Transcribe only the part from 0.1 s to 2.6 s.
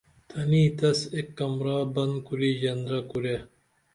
تنی تس ایک کمراہ بند کرُی